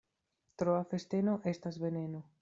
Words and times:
Troa 0.61 0.79
festeno 0.93 1.35
estas 1.53 1.77
veneno. 1.85 2.23